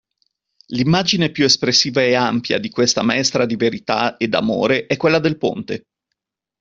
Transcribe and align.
L'immagine 0.69 1.29
più 1.29 1.43
espressiva 1.43 2.01
e 2.01 2.15
ampia 2.15 2.57
di 2.57 2.69
questa 2.71 3.03
maestra 3.03 3.45
di 3.45 3.55
verità 3.55 4.17
e 4.17 4.27
d'amore 4.27 4.87
è 4.87 4.97
quella 4.97 5.19
del 5.19 5.37
ponte. 5.37 5.83